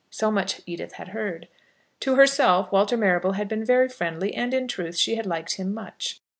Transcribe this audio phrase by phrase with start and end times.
[0.09, 1.47] So much Edith had heard.
[1.99, 5.71] To herself Walter Marrable had been very friendly, and, in truth, she had liked him
[5.75, 6.19] much.